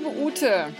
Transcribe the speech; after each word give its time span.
liebe 0.00 0.18
Ute, 0.22 0.74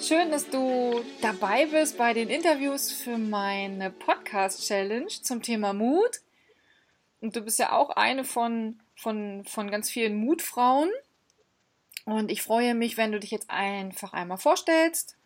schön, 0.00 0.30
dass 0.30 0.48
du 0.48 1.02
dabei 1.20 1.66
bist 1.66 1.98
bei 1.98 2.14
den 2.14 2.28
Interviews 2.28 2.92
für 2.92 3.18
meine 3.18 3.90
Podcast-Challenge 3.90 5.08
zum 5.08 5.42
Thema 5.42 5.72
Mut. 5.72 6.20
Und 7.20 7.34
du 7.34 7.40
bist 7.40 7.58
ja 7.58 7.72
auch 7.72 7.90
eine 7.90 8.22
von, 8.22 8.78
von, 8.94 9.44
von 9.46 9.68
ganz 9.68 9.90
vielen 9.90 10.14
Mutfrauen. 10.14 10.90
Und 12.04 12.30
ich 12.30 12.42
freue 12.42 12.76
mich, 12.76 12.96
wenn 12.96 13.10
du 13.10 13.18
dich 13.18 13.32
jetzt 13.32 13.50
einfach 13.50 14.12
einmal 14.12 14.38
vorstellst 14.38 15.16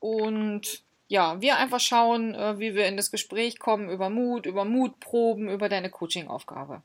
und 0.00 0.82
ja, 1.08 1.40
wir 1.40 1.56
einfach 1.56 1.80
schauen, 1.80 2.34
äh, 2.34 2.58
wie 2.58 2.74
wir 2.74 2.86
in 2.86 2.98
das 2.98 3.10
Gespräch 3.10 3.58
kommen 3.58 3.88
über 3.88 4.10
Mut, 4.10 4.44
über 4.44 4.66
Mutproben, 4.66 5.48
über 5.48 5.70
deine 5.70 5.88
Coaching-Aufgabe. 5.88 6.82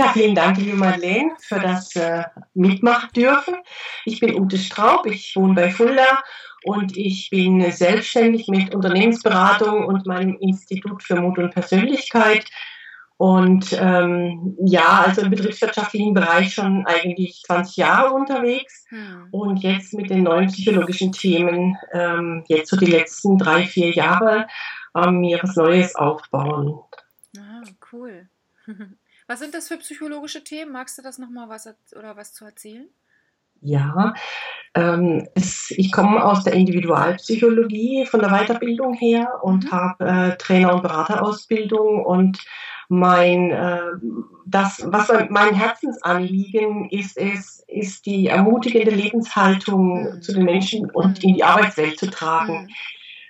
Ja, 0.00 0.14
vielen 0.14 0.34
Dank, 0.34 0.56
liebe 0.56 0.78
Madeleine, 0.78 1.32
für 1.40 1.60
das 1.60 1.94
äh, 1.94 2.24
Mitmachen 2.54 3.10
dürfen. 3.14 3.56
Ich 4.06 4.18
bin 4.18 4.34
Ute 4.34 4.56
Straub, 4.56 5.04
ich 5.04 5.36
wohne 5.36 5.52
bei 5.52 5.70
Fulda 5.70 6.22
und 6.64 6.96
ich 6.96 7.28
bin 7.28 7.70
selbstständig 7.70 8.48
mit 8.48 8.74
Unternehmensberatung 8.74 9.84
und 9.84 10.06
meinem 10.06 10.38
Institut 10.40 11.02
für 11.02 11.16
Mut 11.16 11.36
und 11.36 11.50
Persönlichkeit. 11.52 12.46
Und 13.18 13.78
ähm, 13.78 14.56
ja, 14.64 15.04
also 15.06 15.20
im 15.20 15.28
betriebswirtschaftlichen 15.28 16.14
Bereich 16.14 16.54
schon 16.54 16.86
eigentlich 16.86 17.42
20 17.44 17.76
Jahre 17.76 18.14
unterwegs 18.14 18.86
hm. 18.88 19.28
und 19.32 19.58
jetzt 19.58 19.92
mit 19.92 20.08
den 20.08 20.22
neuen 20.22 20.46
psychologischen 20.46 21.12
Themen, 21.12 21.76
ähm, 21.92 22.42
jetzt 22.48 22.70
so 22.70 22.78
die 22.78 22.86
letzten 22.86 23.36
drei, 23.36 23.66
vier 23.66 23.92
Jahre, 23.92 24.46
ähm, 24.96 25.20
mir 25.20 25.40
was 25.42 25.56
Neues 25.56 25.94
aufbauen. 25.94 26.80
Ah, 27.36 27.60
cool. 27.92 28.30
Was 29.30 29.38
sind 29.38 29.54
das 29.54 29.68
für 29.68 29.76
psychologische 29.76 30.42
Themen? 30.42 30.72
Magst 30.72 30.98
du 30.98 31.02
das 31.02 31.18
nochmal 31.18 31.48
was 31.48 31.72
oder 31.96 32.16
was 32.16 32.32
zu 32.32 32.44
erzählen? 32.44 32.88
Ja, 33.60 34.12
ähm, 34.74 35.28
es, 35.36 35.70
ich 35.70 35.92
komme 35.92 36.24
aus 36.24 36.42
der 36.42 36.54
Individualpsychologie 36.54 38.06
von 38.06 38.18
der 38.18 38.30
Weiterbildung 38.30 38.94
her 38.94 39.28
und 39.42 39.66
mhm. 39.66 39.70
habe 39.70 40.04
äh, 40.04 40.36
Trainer- 40.36 40.74
und 40.74 40.82
Beraterausbildung 40.82 42.04
und 42.04 42.40
mein 42.88 43.52
äh, 43.52 43.82
das 44.46 44.82
was 44.86 45.12
mein 45.28 45.54
Herzensanliegen 45.54 46.90
ist 46.90 47.16
ist 47.16 47.62
ist 47.68 48.06
die 48.06 48.26
ermutigende 48.26 48.90
Lebenshaltung 48.90 50.14
mhm. 50.16 50.22
zu 50.22 50.32
den 50.32 50.42
Menschen 50.42 50.90
und 50.90 51.22
in 51.22 51.34
die 51.34 51.44
Arbeitswelt 51.44 52.00
zu 52.00 52.10
tragen. 52.10 52.62
Mhm. 52.64 52.68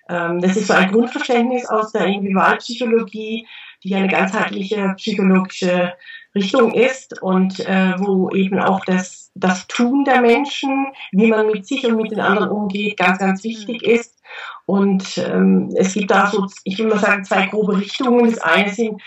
Ähm, 0.09 0.41
das 0.41 0.57
ist 0.57 0.69
so 0.69 0.73
ein 0.73 0.91
Grundverständnis 0.91 1.69
aus 1.69 1.93
der 1.93 2.07
Individualpsychologie, 2.07 3.47
die 3.85 3.95
eine 3.95 4.09
ganzheitliche 4.09 4.95
psychologische 4.97 5.95
Richtung 6.35 6.73
ist 6.73 7.21
und 7.23 7.61
äh, 7.61 7.95
wo 7.99 8.31
eben 8.31 8.61
auch 8.61 8.85
das, 8.85 9.31
das 9.35 9.67
Tun 9.67 10.05
der 10.05 10.21
Menschen, 10.21 10.87
wie 11.13 11.27
man 11.27 11.47
mit 11.49 11.67
sich 11.67 11.85
und 11.87 11.97
mit 11.97 12.11
den 12.13 12.21
anderen 12.21 12.51
umgeht, 12.51 12.99
ganz, 12.99 13.19
ganz 13.19 13.43
wichtig 13.43 13.83
ist. 13.83 14.21
Und 14.67 15.19
ähm, 15.19 15.71
es 15.75 15.95
gibt 15.95 16.11
da 16.11 16.29
so, 16.29 16.47
ich 16.65 16.79
will 16.79 16.87
mal 16.87 16.99
sagen, 16.99 17.25
zwei 17.25 17.47
grobe 17.47 17.79
Richtungen. 17.79 18.31
Das 18.31 18.39
eine 18.39 18.73
sind, 18.73 19.03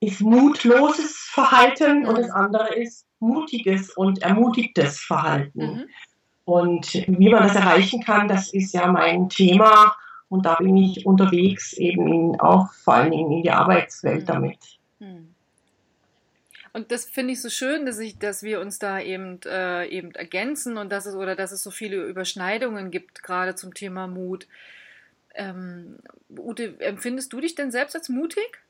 ist 0.00 0.20
mutloses 0.20 1.28
Verhalten 1.32 2.06
und 2.06 2.18
das 2.18 2.30
andere 2.30 2.74
ist 2.74 3.06
mutiges 3.20 3.90
und 3.90 4.22
ermutigtes 4.22 5.00
Verhalten. 5.00 5.60
Mhm. 5.60 5.84
Und 6.44 6.92
wie 7.06 7.30
man 7.30 7.44
das 7.44 7.54
erreichen 7.56 8.02
kann, 8.02 8.28
das 8.28 8.52
ist 8.52 8.74
ja 8.74 8.86
mein 8.90 9.28
Thema 9.28 9.96
und 10.34 10.44
da 10.44 10.56
bin 10.56 10.76
ich 10.76 11.06
unterwegs, 11.06 11.72
eben 11.74 12.08
in, 12.08 12.40
auch 12.40 12.72
vor 12.72 12.94
allen 12.94 13.12
Dingen 13.12 13.30
in 13.30 13.42
die 13.42 13.50
Arbeitswelt 13.50 14.28
damit. 14.28 14.58
Hm. 14.98 15.34
Und 16.72 16.90
das 16.90 17.04
finde 17.04 17.34
ich 17.34 17.40
so 17.40 17.50
schön, 17.50 17.86
dass, 17.86 18.00
ich, 18.00 18.18
dass 18.18 18.42
wir 18.42 18.60
uns 18.60 18.80
da 18.80 18.98
eben, 18.98 19.38
äh, 19.46 19.86
eben 19.86 20.10
ergänzen 20.12 20.76
und 20.76 20.90
dass 20.90 21.06
es 21.06 21.14
oder 21.14 21.36
dass 21.36 21.52
es 21.52 21.62
so 21.62 21.70
viele 21.70 22.04
Überschneidungen 22.04 22.90
gibt, 22.90 23.22
gerade 23.22 23.54
zum 23.54 23.74
Thema 23.74 24.08
Mut. 24.08 24.48
Ähm, 25.36 25.98
Ute, 26.36 26.80
empfindest 26.80 27.32
du 27.32 27.40
dich 27.40 27.54
denn 27.54 27.70
selbst 27.70 27.94
als 27.94 28.08
mutig? 28.08 28.63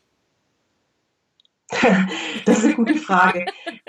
das 2.45 2.59
ist 2.59 2.65
eine 2.65 2.75
gute 2.75 2.97
Frage. 2.97 3.47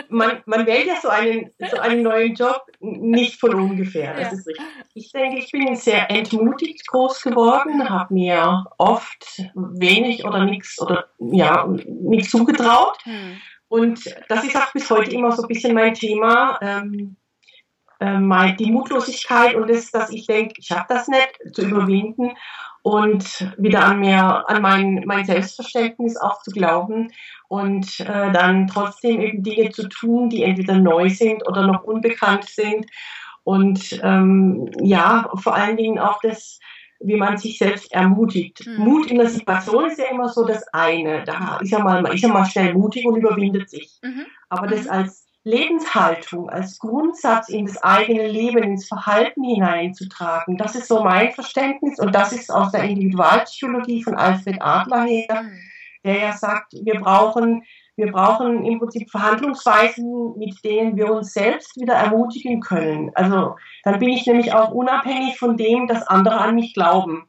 Man, 0.10 0.42
man 0.46 0.66
wählt 0.66 0.88
ja 0.88 0.96
so 1.02 1.10
einen, 1.10 1.52
so 1.60 1.78
einen 1.78 2.04
neuen 2.04 2.34
Job 2.34 2.62
nicht 2.80 3.40
von 3.40 3.54
ungefähr. 3.54 4.14
Das 4.16 4.34
ist 4.34 4.48
richtig. 4.48 4.66
Ich 4.94 5.12
denke, 5.12 5.40
ich 5.40 5.52
bin 5.52 5.76
sehr 5.76 6.10
entmutigt 6.10 6.88
groß 6.88 7.22
geworden, 7.22 7.90
habe 7.90 8.14
mir 8.14 8.66
oft 8.78 9.42
wenig 9.56 10.24
oder 10.24 10.46
nichts 10.46 10.80
oder 10.80 11.10
ja, 11.20 11.68
nichts 11.86 12.30
zugetraut. 12.30 12.98
Hm. 13.04 13.38
Und 13.68 14.16
das 14.30 14.46
ist 14.46 14.56
auch 14.56 14.72
bis 14.72 14.90
heute 14.90 15.12
immer 15.12 15.32
so 15.32 15.42
ein 15.42 15.48
bisschen 15.50 15.74
mein 15.74 15.94
Thema. 15.94 16.58
Ähm, 16.62 17.18
äh, 18.00 18.54
die 18.56 18.72
Mutlosigkeit 18.72 19.56
und 19.56 19.70
das, 19.70 19.92
dass 19.92 20.10
ich 20.12 20.28
denke, 20.28 20.56
ich 20.58 20.72
habe 20.72 20.86
das 20.88 21.08
nicht 21.08 21.40
zu 21.54 21.64
überwinden 21.64 22.32
und 22.86 23.52
wieder 23.58 23.84
an 23.84 24.00
mir, 24.00 24.48
an 24.48 24.62
mein, 24.62 25.02
mein 25.08 25.26
Selbstverständnis 25.26 26.18
auch 26.18 26.44
zu 26.44 26.52
glauben 26.52 27.12
und 27.48 28.00
äh, 28.02 28.32
dann 28.32 28.68
trotzdem 28.68 29.22
eben 29.22 29.42
Dinge 29.42 29.72
zu 29.72 29.90
tun, 29.90 30.30
die 30.30 30.44
entweder 30.44 30.78
neu 30.78 31.10
sind 31.10 31.48
oder 31.48 31.66
noch 31.66 31.84
unbekannt 31.84 32.46
sind. 32.48 32.86
Und 33.44 34.00
ähm, 34.04 34.70
ja, 34.80 35.32
vor 35.34 35.56
allen 35.56 35.78
Dingen 35.78 35.98
auch 35.98 36.20
das, 36.22 36.60
wie 37.00 37.16
man 37.16 37.38
sich 37.40 37.58
selbst 37.58 37.92
ermutigt. 37.92 38.68
Mhm. 38.68 38.84
Mut 38.84 39.10
in 39.10 39.18
der 39.18 39.30
Situation 39.30 39.88
ist 39.88 39.98
ja 39.98 40.06
immer 40.12 40.30
so 40.30 40.46
das 40.46 40.68
eine. 40.72 41.24
Da 41.24 41.58
ist 41.64 41.72
ja 41.72 41.80
mal, 41.80 42.06
ist 42.14 42.22
ja 42.22 42.30
mal 42.30 42.46
schnell 42.46 42.76
mutig 42.76 43.08
und 43.08 43.16
überwindet 43.16 43.68
sich. 43.68 43.98
Mhm. 44.04 44.28
Aber 44.48 44.68
das 44.68 44.84
mhm. 44.84 44.92
als 44.92 45.25
Lebenshaltung, 45.46 46.50
als 46.50 46.80
Grundsatz 46.80 47.48
in 47.48 47.68
das 47.68 47.82
eigene 47.82 48.28
Leben, 48.28 48.64
ins 48.64 48.88
Verhalten 48.88 49.44
hineinzutragen, 49.44 50.58
das 50.58 50.76
ist 50.76 50.88
so 50.88 51.04
mein 51.04 51.32
Verständnis 51.32 52.00
und 52.00 52.14
das 52.14 52.34
ist 52.34 52.52
aus 52.52 52.72
der 52.72 52.84
Individualpsychologie 52.84 54.04
von 54.04 54.16
Alfred 54.16 54.62
Adler 54.62 55.04
her. 55.04 55.44
Mhm 55.44 55.60
der 56.06 56.20
ja 56.20 56.34
sagt, 56.34 56.74
wir 56.74 57.00
brauchen, 57.00 57.64
wir 57.98 58.12
brauchen 58.12 58.64
im 58.64 58.80
Prinzip 58.80 59.10
Verhandlungsweisen, 59.10 60.38
mit 60.38 60.64
denen 60.64 60.96
wir 60.96 61.12
uns 61.12 61.34
selbst 61.34 61.76
wieder 61.82 61.96
ermutigen 61.96 62.62
können. 62.62 63.12
Also 63.16 63.56
dann 63.84 64.00
bin 64.00 64.10
ich 64.10 64.26
nämlich 64.26 64.54
auch 64.54 64.72
unabhängig 64.72 65.38
von 65.38 65.58
dem, 65.58 65.88
dass 65.88 66.08
andere 66.08 66.38
an 66.38 66.56
mich 66.56 66.74
glauben. 66.74 67.28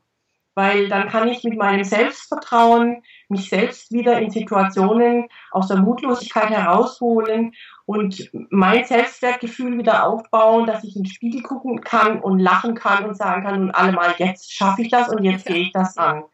Weil 0.54 0.88
dann 0.88 1.08
kann 1.08 1.28
ich 1.28 1.42
mit 1.42 1.56
meinem 1.56 1.84
Selbstvertrauen 1.84 3.02
mich 3.28 3.48
selbst 3.48 3.92
wieder 3.92 4.20
in 4.20 4.30
Situationen 4.30 5.28
aus 5.50 5.68
der 5.68 5.78
Mutlosigkeit 5.78 6.50
herausholen 6.50 7.54
und 7.84 8.30
mein 8.50 8.84
Selbstwertgefühl 8.84 9.78
wieder 9.78 10.06
aufbauen, 10.06 10.66
dass 10.66 10.84
ich 10.84 10.96
in 10.96 11.02
den 11.02 11.10
Spiegel 11.10 11.42
gucken 11.42 11.80
kann 11.80 12.20
und 12.20 12.38
lachen 12.38 12.74
kann 12.74 13.04
und 13.04 13.16
sagen 13.16 13.44
kann, 13.44 13.62
und 13.62 13.70
allemal 13.70 14.14
jetzt 14.18 14.52
schaffe 14.52 14.82
ich 14.82 14.90
das 14.90 15.08
und 15.08 15.24
jetzt 15.24 15.46
gehe 15.46 15.62
ich 15.62 15.72
das 15.72 15.96
an. 15.96 16.24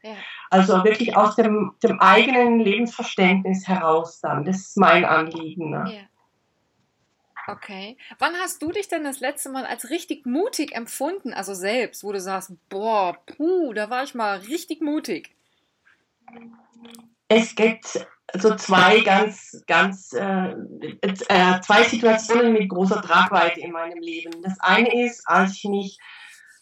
Also 0.51 0.85
wirklich 0.85 1.17
aus 1.17 1.37
dem, 1.37 1.75
dem 1.83 2.01
eigenen 2.01 2.61
Lebensverständnis 2.61 3.67
heraus 3.69 4.21
dann. 4.21 4.45
Das 4.45 4.57
ist 4.57 4.77
mein 4.77 5.05
Anliegen. 5.05 5.71
Ne? 5.71 6.09
Okay. 7.49 7.97
Wann 8.19 8.35
hast 8.37 8.63
du 8.63 8.71
dich 8.71 8.89
denn 8.89 9.05
das 9.05 9.21
letzte 9.21 9.51
Mal 9.51 9.67
als 9.67 9.91
richtig 9.91 10.27
mutig 10.27 10.75
empfunden, 10.75 11.33
also 11.33 11.55
selbst, 11.55 12.05
wo 12.05 12.13
du 12.13 12.21
sagst, 12.21 12.53
boah, 12.69 13.17
puh, 13.27 13.73
da 13.73 13.91
war 13.91 14.05
ich 14.05 14.15
mal 14.15 14.39
richtig 14.39 14.81
mutig? 14.81 15.35
Es 17.29 17.55
gibt 17.55 18.07
so 18.35 18.55
zwei 18.57 19.01
ganz, 19.01 19.63
ganz, 19.67 20.13
äh, 20.13 20.53
äh, 21.03 21.61
zwei 21.61 21.83
Situationen 21.85 22.53
mit 22.53 22.69
großer 22.69 23.03
Tragweite 23.03 23.61
in 23.61 23.73
meinem 23.73 24.01
Leben. 24.01 24.43
Das 24.43 24.59
eine 24.61 25.05
ist, 25.05 25.23
als 25.27 25.57
ich 25.57 25.65
mich 25.65 25.99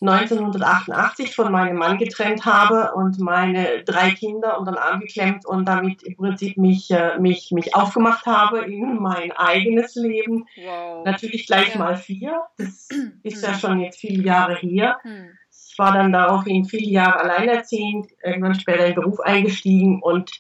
1988 0.00 1.36
von 1.36 1.52
meinem 1.52 1.76
Mann 1.76 1.98
getrennt 1.98 2.46
habe 2.46 2.94
und 2.94 3.18
meine 3.18 3.84
drei 3.84 4.12
Kinder 4.12 4.58
unter 4.58 4.72
den 4.72 4.78
Arm 4.78 5.00
geklemmt 5.00 5.44
und 5.44 5.66
damit 5.66 6.02
im 6.02 6.16
Prinzip 6.16 6.56
mich, 6.56 6.90
äh, 6.90 7.18
mich, 7.18 7.50
mich 7.52 7.74
aufgemacht 7.74 8.24
habe 8.26 8.60
in 8.60 8.96
mein 8.96 9.32
eigenes 9.32 9.94
Leben. 9.96 10.46
Wow. 10.56 11.04
Natürlich 11.04 11.46
gleich 11.46 11.74
ja. 11.74 11.78
mal 11.78 11.96
vier. 11.96 12.42
Das 12.56 12.88
ist 13.22 13.42
ja 13.42 13.54
schon 13.54 13.80
jetzt 13.80 14.00
viele 14.00 14.22
Jahre 14.22 14.54
her. 14.56 14.98
Hm. 15.02 15.36
Ich 15.80 15.86
war 15.86 15.94
dann 15.94 16.12
daraufhin 16.12 16.66
viele 16.66 16.90
Jahre 16.90 17.20
alleinerziehend, 17.20 18.08
irgendwann 18.22 18.54
später 18.54 18.84
in 18.84 18.92
den 18.92 19.02
Beruf 19.02 19.18
eingestiegen 19.20 20.02
und 20.02 20.30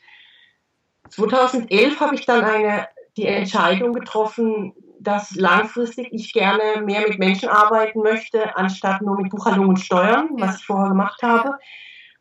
2011 1.08 1.98
habe 1.98 2.14
ich 2.14 2.26
dann 2.26 2.44
eine, 2.44 2.88
die 3.16 3.24
Entscheidung 3.24 3.94
getroffen, 3.94 4.74
dass 5.00 5.34
langfristig 5.36 6.08
ich 6.12 6.34
gerne 6.34 6.82
mehr 6.84 7.08
mit 7.08 7.18
Menschen 7.18 7.48
arbeiten 7.48 8.00
möchte, 8.00 8.54
anstatt 8.54 9.00
nur 9.00 9.18
mit 9.18 9.30
Buchhaltung 9.30 9.68
und 9.68 9.80
Steuern, 9.80 10.28
was 10.34 10.58
ich 10.58 10.66
vorher 10.66 10.90
gemacht 10.90 11.22
habe. 11.22 11.56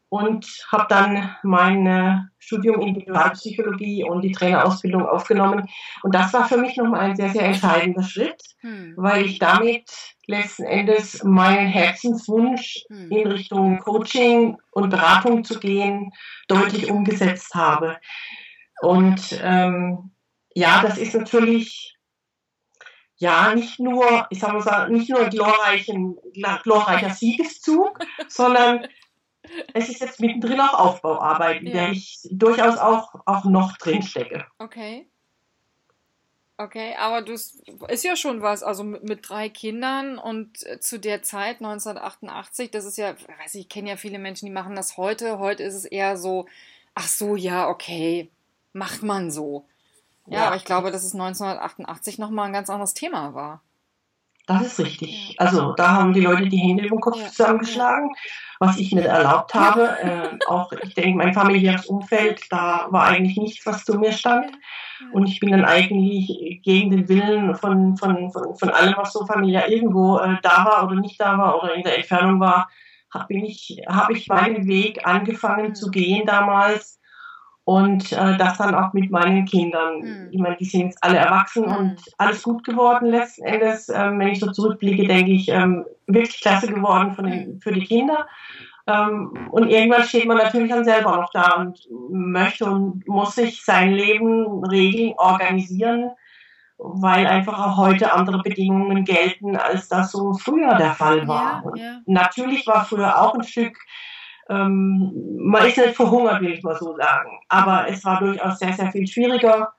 Und 0.08 0.48
habe 0.72 0.86
dann 0.88 1.36
mein 1.44 2.30
Studium 2.40 2.80
Individualpsychologie 2.80 4.06
und 4.06 4.22
die 4.22 4.32
Trainerausbildung 4.32 5.06
aufgenommen. 5.06 5.68
Und 6.04 6.16
das 6.16 6.32
war 6.32 6.48
für 6.48 6.58
mich 6.58 6.78
nochmal 6.78 7.02
ein 7.02 7.16
sehr, 7.18 7.30
sehr 7.32 7.44
entscheidender 7.44 8.02
Schritt, 8.02 8.42
hm. 8.62 8.94
weil 8.96 9.26
ich 9.26 9.40
damit 9.40 9.92
letzten 10.30 10.64
Endes 10.64 11.24
meinen 11.24 11.68
Herzenswunsch 11.68 12.86
hm. 12.90 13.12
in 13.12 13.28
Richtung 13.28 13.80
Coaching 13.80 14.58
und 14.72 14.90
Beratung 14.90 15.44
zu 15.44 15.60
gehen, 15.60 16.12
deutlich 16.48 16.90
umgesetzt 16.90 17.56
habe. 17.56 17.98
Und 18.82 19.40
ähm, 19.44 20.12
ja, 20.54 20.82
das 20.82 20.98
ist 20.98 21.16
natürlich 21.16 21.98
ja, 23.18 23.54
nicht 23.54 23.80
nur, 23.80 24.28
ich 24.30 24.40
sag 24.40 24.54
mal, 24.54 24.90
nicht 24.90 25.10
nur 25.10 25.26
ein 25.26 25.30
glorreicher 25.30 27.10
Siegeszug, 27.10 28.00
sondern 28.30 28.88
es 29.74 29.90
ist 29.90 30.00
jetzt 30.00 30.22
mittendrin 30.22 30.62
auch 30.62 30.74
Aufbauarbeit, 30.74 31.62
in 31.62 31.68
ja. 31.68 31.74
der 31.74 31.90
ich 31.92 32.20
durchaus 32.32 32.78
auch, 32.78 33.16
auch 33.26 33.46
noch 33.46 33.78
drin 33.78 34.04
stecke. 34.04 34.46
Okay. 34.58 35.10
Okay, 36.62 36.94
aber 37.00 37.22
du 37.22 37.32
ist 37.32 38.04
ja 38.04 38.18
schon 38.18 38.42
was, 38.42 38.64
also 38.64 38.84
mit, 38.84 39.06
mit, 39.06 39.30
drei 39.30 39.48
Kindern 39.48 40.18
und 40.18 40.66
äh, 40.66 40.82
zu 40.82 41.00
der 41.00 41.24
Zeit 41.24 41.62
1988, 41.62 42.70
das 42.70 42.84
ist 42.84 42.98
ja, 42.98 43.14
weiß 43.14 43.56
ich, 43.56 43.62
ich 43.62 43.70
kenne 43.70 43.92
ja 43.92 43.96
viele 43.96 44.20
Menschen, 44.20 44.46
die 44.46 44.52
machen 44.52 44.76
das 44.76 44.98
heute. 44.98 45.40
Heute 45.40 45.64
ist 45.64 45.74
es 45.74 45.86
eher 45.86 46.18
so, 46.18 46.48
ach 46.96 47.08
so, 47.08 47.38
ja, 47.38 47.70
okay, 47.70 48.30
macht 48.74 49.04
man 49.04 49.32
so. 49.32 49.64
Ja, 50.28 50.40
ja. 50.40 50.48
aber 50.48 50.58
ich 50.58 50.66
glaube, 50.66 50.92
dass 50.92 51.06
es 51.06 51.14
1988 51.14 52.18
nochmal 52.18 52.48
ein 52.48 52.54
ganz 52.54 52.70
anderes 52.70 52.94
Thema 52.94 53.34
war. 53.34 53.62
Das 54.46 54.64
ist 54.64 54.80
richtig. 54.80 55.36
Also 55.38 55.72
da 55.76 55.94
haben 55.94 56.12
die 56.12 56.20
Leute 56.20 56.50
die 56.50 56.58
Hände 56.58 56.84
über 56.84 56.98
den 56.98 57.02
Kopf 57.02 57.26
zusammengeschlagen, 57.30 58.10
was 58.60 58.78
ich 58.78 58.92
nicht 58.92 59.06
erlaubt 59.06 59.54
habe. 59.54 59.98
Äh, 60.02 60.46
auch, 60.46 60.74
ich 60.74 60.94
denke, 60.94 61.20
mein 61.20 61.34
familiäres 61.34 61.86
Umfeld, 61.86 62.42
da 62.50 62.88
war 62.90 63.06
eigentlich 63.06 63.38
nichts, 63.38 63.66
was 63.66 63.86
zu 63.86 63.98
mir 63.98 64.12
stand. 64.12 64.52
Und 65.12 65.28
ich 65.28 65.40
bin 65.40 65.52
dann 65.52 65.66
eigentlich 65.66 66.62
gegen 66.64 66.92
den 66.92 67.08
Willen 67.08 67.56
von, 67.56 67.98
von, 67.98 68.32
von, 68.32 68.56
von 68.56 68.70
allem, 68.70 68.96
was 68.98 69.14
so 69.14 69.26
familiär 69.26 69.70
irgendwo 69.72 70.18
äh, 70.18 70.38
da 70.42 70.66
war 70.66 70.86
oder 70.86 70.96
nicht 70.96 71.20
da 71.20 71.38
war 71.38 71.62
oder 71.62 71.74
in 71.74 71.84
der 71.84 71.98
Entfernung 71.98 72.40
war, 72.40 72.70
habe 73.14 73.34
ich, 73.34 73.82
hab 73.88 74.10
ich 74.10 74.28
meinen 74.28 74.68
Weg 74.68 75.06
angefangen 75.06 75.74
zu 75.74 75.90
gehen 75.90 76.26
damals 76.26 77.00
und 77.70 78.12
äh, 78.14 78.36
das 78.38 78.58
dann 78.58 78.74
auch 78.74 78.94
mit 78.94 79.12
meinen 79.12 79.46
Kindern. 79.46 80.00
Mhm. 80.00 80.30
Ich 80.32 80.40
meine, 80.40 80.58
die 80.58 80.66
sind 80.66 80.82
jetzt 80.86 81.04
alle 81.04 81.18
erwachsen 81.18 81.66
mhm. 81.66 81.76
und 81.76 82.02
alles 82.18 82.42
gut 82.42 82.64
geworden 82.64 83.06
letzten 83.08 83.44
Endes. 83.44 83.90
Ähm, 83.90 84.20
wenn 84.20 84.30
ich 84.30 84.40
so 84.40 84.52
zurückblicke, 84.52 85.08
denke 85.08 85.32
ich, 85.32 85.50
ähm, 85.50 85.86
wirklich 86.08 86.42
klasse 86.42 86.68
geworden 86.68 87.14
von 87.14 87.26
den, 87.26 87.46
hm. 87.46 87.62
für 87.62 87.72
die 87.72 87.86
Kinder. 87.86 88.28
Ähm, 88.90 89.50
und 89.52 89.70
irgendwann 89.70 90.04
steht 90.04 90.26
man 90.26 90.38
natürlich 90.38 90.72
dann 90.72 90.84
selber 90.84 91.18
noch 91.18 91.30
da 91.32 91.56
und 91.56 91.80
möchte 92.10 92.66
und 92.66 93.08
muss 93.08 93.36
sich 93.36 93.64
sein 93.64 93.92
Leben 93.94 94.64
regeln, 94.66 95.14
organisieren, 95.18 96.12
weil 96.78 97.28
einfach 97.28 97.60
auch 97.60 97.78
heute 97.78 98.14
andere 98.14 98.42
Bedingungen 98.42 99.06
gelten, 99.06 99.58
als 99.58 99.90
das 99.90 100.12
so 100.12 100.34
früher 100.34 100.76
der 100.76 100.94
Fall 100.94 101.28
war. 101.28 101.64
Ja, 101.76 101.84
ja. 101.84 102.00
Natürlich 102.06 102.66
war 102.66 102.86
früher 102.86 103.22
auch 103.22 103.36
ein 103.36 103.44
Stück 103.44 103.78
ähm, 104.50 105.38
man 105.38 105.66
ist 105.68 105.78
nicht 105.78 105.96
verhungert, 105.96 106.42
will 106.42 106.54
ich 106.54 106.64
mal 106.64 106.76
so 106.76 106.96
sagen. 106.98 107.40
Aber 107.50 107.88
es 107.88 108.04
war 108.04 108.20
durchaus 108.20 108.58
sehr, 108.58 108.74
sehr 108.74 108.92
viel 108.92 109.08
schwieriger. 109.08 109.74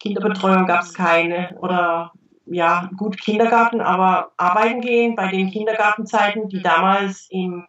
Kinderbetreuung 0.00 0.66
gab 0.66 0.82
es 0.82 0.92
keine 0.92 1.56
oder 1.60 2.12
ja, 2.46 2.90
gut 2.96 3.20
Kindergarten, 3.20 3.80
aber 3.80 4.32
arbeiten 4.36 4.80
gehen 4.80 5.16
bei 5.16 5.28
den 5.28 5.50
Kindergartenzeiten, 5.50 6.48
die 6.48 6.62
damals 6.62 7.28
im, 7.30 7.66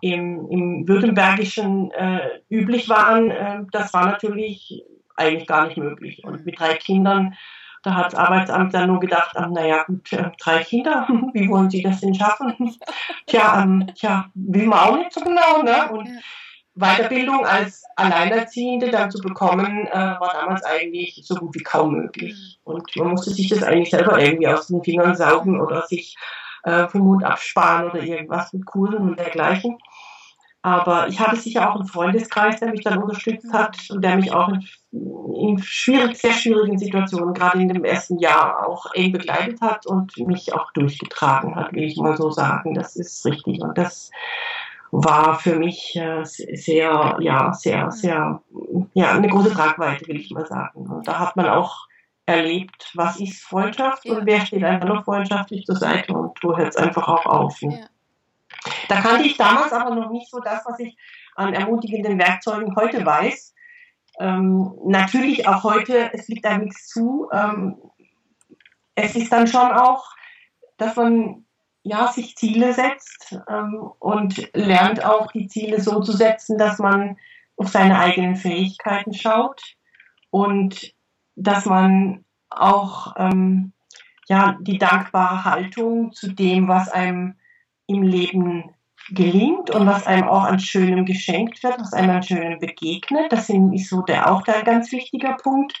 im, 0.00 0.48
im 0.50 0.88
Württembergischen 0.88 1.90
äh, 1.92 2.40
üblich 2.48 2.88
waren, 2.88 3.30
äh, 3.30 3.60
das 3.72 3.92
war 3.92 4.06
natürlich 4.06 4.84
eigentlich 5.16 5.46
gar 5.46 5.66
nicht 5.66 5.76
möglich. 5.76 6.24
Und 6.24 6.46
mit 6.46 6.58
drei 6.58 6.74
Kindern 6.74 7.34
da 7.82 7.94
hat 7.94 8.06
das 8.06 8.14
Arbeitsamt 8.14 8.74
dann 8.74 8.88
nur 8.88 9.00
gedacht, 9.00 9.34
ach, 9.36 9.48
naja, 9.48 9.84
gut, 9.84 10.12
äh, 10.12 10.30
drei 10.38 10.62
Kinder, 10.62 11.08
wie 11.32 11.48
wollen 11.48 11.70
Sie 11.70 11.82
das 11.82 12.00
denn 12.00 12.14
schaffen? 12.14 12.76
tja, 13.26 13.62
ähm, 13.62 13.86
tja, 13.94 14.30
will 14.34 14.66
man 14.66 14.78
auch 14.78 14.96
nicht 14.96 15.12
so 15.12 15.20
genau, 15.20 15.62
ne? 15.62 15.90
Und 15.90 16.08
Weiterbildung 16.74 17.44
als 17.44 17.82
Alleinerziehende 17.96 18.90
dann 18.90 19.10
zu 19.10 19.20
bekommen, 19.20 19.86
äh, 19.86 19.94
war 19.94 20.32
damals 20.32 20.62
eigentlich 20.62 21.20
so 21.24 21.34
gut 21.34 21.54
wie 21.54 21.62
kaum 21.62 21.94
möglich. 21.94 22.60
Und 22.64 22.84
man 22.96 23.08
musste 23.08 23.30
sich 23.30 23.48
das 23.48 23.62
eigentlich 23.62 23.90
selber 23.90 24.20
irgendwie 24.20 24.48
aus 24.48 24.68
den 24.68 24.82
Fingern 24.82 25.16
saugen 25.16 25.60
oder 25.60 25.86
sich 25.86 26.16
äh, 26.64 26.86
vom 26.88 27.02
Mund 27.02 27.24
absparen 27.24 27.90
oder 27.90 28.02
irgendwas 28.02 28.52
mit 28.52 28.66
Kursen 28.66 28.98
und 28.98 29.18
dergleichen. 29.18 29.78
Aber 30.62 31.08
ich 31.08 31.18
hatte 31.18 31.36
sicher 31.36 31.70
auch 31.70 31.76
einen 31.76 31.86
Freundeskreis, 31.86 32.60
der 32.60 32.70
mich 32.70 32.82
dann 32.82 33.02
unterstützt 33.02 33.52
hat 33.52 33.78
und 33.88 34.02
der 34.04 34.16
mich 34.16 34.32
auch 34.32 34.48
in, 34.48 34.66
in 34.92 35.58
schwierig, 35.62 36.18
sehr 36.18 36.32
schwierigen 36.32 36.78
Situationen, 36.78 37.32
gerade 37.32 37.62
in 37.62 37.68
dem 37.68 37.84
ersten 37.84 38.18
Jahr, 38.18 38.68
auch 38.68 38.92
eng 38.92 39.12
begleitet 39.12 39.60
hat 39.62 39.86
und 39.86 40.16
mich 40.18 40.52
auch 40.52 40.70
durchgetragen 40.72 41.56
hat, 41.56 41.72
will 41.72 41.84
ich 41.84 41.96
mal 41.96 42.16
so 42.16 42.30
sagen. 42.30 42.74
Das 42.74 42.96
ist 42.96 43.24
richtig. 43.24 43.62
Und 43.62 43.78
das 43.78 44.10
war 44.90 45.38
für 45.38 45.56
mich 45.56 45.96
äh, 45.96 46.24
sehr, 46.24 47.16
ja, 47.20 47.52
sehr, 47.54 47.90
sehr, 47.90 48.42
ja, 48.92 49.12
eine 49.12 49.28
große 49.28 49.52
Tragweite, 49.52 50.06
will 50.08 50.20
ich 50.20 50.30
mal 50.30 50.46
sagen. 50.46 50.86
Und 50.86 51.08
da 51.08 51.18
hat 51.18 51.36
man 51.36 51.48
auch 51.48 51.86
erlebt, 52.26 52.92
was 52.94 53.18
ist 53.18 53.42
Freundschaft 53.42 54.06
und 54.06 54.26
wer 54.26 54.44
steht 54.44 54.62
einfach 54.62 54.88
noch 54.88 55.04
freundschaftlich 55.04 55.64
zur 55.64 55.76
Seite 55.76 56.12
und 56.12 56.38
wo 56.42 56.56
hört 56.56 56.68
es 56.68 56.76
einfach 56.76 57.08
auch 57.08 57.24
auf. 57.24 57.60
Ja. 57.62 57.70
Da 58.88 59.00
kannte 59.00 59.24
ich 59.24 59.36
damals 59.36 59.72
aber 59.72 59.94
noch 59.94 60.10
nicht 60.10 60.30
so 60.30 60.40
das, 60.40 60.64
was 60.64 60.78
ich 60.80 60.96
an 61.34 61.54
ermutigenden 61.54 62.18
Werkzeugen 62.18 62.76
heute 62.76 63.04
weiß. 63.04 63.54
Ähm, 64.18 64.74
natürlich 64.84 65.48
auch 65.48 65.62
heute, 65.62 66.12
es 66.12 66.28
liegt 66.28 66.44
da 66.44 66.58
nichts 66.58 66.88
zu. 66.88 67.28
Ähm, 67.32 67.76
es 68.94 69.16
ist 69.16 69.32
dann 69.32 69.46
schon 69.46 69.72
auch, 69.72 70.14
dass 70.76 70.96
man 70.96 71.46
ja, 71.82 72.08
sich 72.08 72.36
Ziele 72.36 72.74
setzt 72.74 73.38
ähm, 73.48 73.90
und 73.98 74.50
lernt 74.54 75.04
auch 75.04 75.32
die 75.32 75.46
Ziele 75.46 75.80
so 75.80 76.00
zu 76.00 76.12
setzen, 76.12 76.58
dass 76.58 76.78
man 76.78 77.16
auf 77.56 77.68
seine 77.68 77.98
eigenen 77.98 78.36
Fähigkeiten 78.36 79.14
schaut 79.14 79.76
und 80.30 80.92
dass 81.36 81.64
man 81.64 82.24
auch 82.50 83.14
ähm, 83.16 83.72
ja, 84.28 84.56
die 84.60 84.78
dankbare 84.78 85.44
Haltung 85.44 86.12
zu 86.12 86.32
dem, 86.32 86.68
was 86.68 86.88
einem 86.90 87.36
im 87.90 88.02
Leben 88.02 88.74
gelingt 89.10 89.70
und 89.70 89.86
was 89.86 90.06
einem 90.06 90.28
auch 90.28 90.44
an 90.44 90.60
Schönem 90.60 91.04
geschenkt 91.04 91.62
wird, 91.62 91.80
was 91.80 91.92
einem 91.92 92.10
an 92.10 92.22
Schönem 92.22 92.58
begegnet. 92.58 93.32
Das 93.32 93.48
ist 93.48 93.88
so 93.88 94.02
der 94.02 94.30
auch 94.30 94.42
der 94.42 94.62
ganz 94.62 94.92
wichtiger 94.92 95.34
Punkt. 95.34 95.80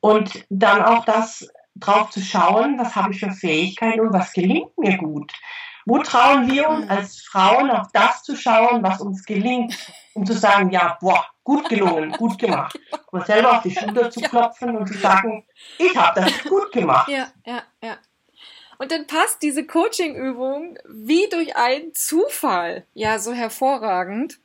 Und 0.00 0.44
dann 0.50 0.82
auch 0.82 1.04
das 1.04 1.48
drauf 1.74 2.10
zu 2.10 2.20
schauen, 2.20 2.78
was 2.78 2.94
habe 2.94 3.12
ich 3.12 3.20
für 3.20 3.32
Fähigkeiten 3.32 4.00
und 4.00 4.12
was 4.12 4.32
gelingt 4.32 4.76
mir 4.78 4.96
gut. 4.96 5.32
Wo 5.86 5.98
trauen 5.98 6.50
wir 6.50 6.68
uns 6.68 6.88
als 6.88 7.22
Frauen 7.22 7.70
auf 7.70 7.88
das 7.92 8.22
zu 8.22 8.36
schauen, 8.36 8.82
was 8.82 9.00
uns 9.00 9.24
gelingt, 9.24 9.76
um 10.14 10.24
zu 10.24 10.32
sagen, 10.32 10.70
ja, 10.70 10.96
boah, 11.00 11.26
gut 11.42 11.68
gelungen, 11.68 12.12
gut 12.12 12.38
gemacht. 12.38 12.78
Und 13.10 13.26
selber 13.26 13.56
auf 13.56 13.62
die 13.62 13.74
Schulter 13.74 14.10
zu 14.10 14.20
klopfen 14.20 14.76
und 14.76 14.86
zu 14.86 14.94
sagen, 14.94 15.44
ich 15.78 15.94
habe 15.96 16.20
das 16.20 16.44
gut 16.44 16.72
gemacht. 16.72 17.08
Ja, 17.08 17.26
ja, 17.44 17.62
ja. 17.82 17.96
Und 18.78 18.92
dann 18.92 19.06
passt 19.06 19.42
diese 19.42 19.66
Coaching-Übung 19.66 20.78
wie 20.88 21.28
durch 21.30 21.56
einen 21.56 21.94
Zufall 21.94 22.84
ja 22.94 23.18
so 23.18 23.32
hervorragend 23.32 24.38